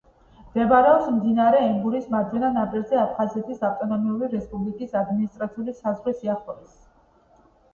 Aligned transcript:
მდებარეობს 0.43 1.09
მდინარე 1.17 1.59
ენგურის 1.65 2.07
მარჯვენა 2.15 2.49
ნაპირზე, 2.55 2.97
აფხაზეთის 3.01 3.61
ავტონომიური 3.69 4.31
რესპუბლიკის 4.33 4.97
ადმინისტრაციული 5.03 5.77
საზღვრის 5.83 6.23
სიახლოვეს. 6.25 6.75